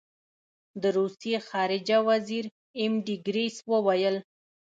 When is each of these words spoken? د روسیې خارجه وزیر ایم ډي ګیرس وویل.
د 0.81 0.83
روسیې 0.97 1.37
خارجه 1.49 1.97
وزیر 2.09 2.45
ایم 2.79 2.93
ډي 3.05 3.15
ګیرس 3.25 3.55
وویل. 3.71 4.15